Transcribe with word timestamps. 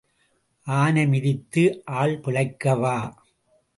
ஆனை 0.67 1.03
மிதித்து 1.07 1.63
ஆள் 1.99 2.15
பிழைக்கவா? 2.23 2.97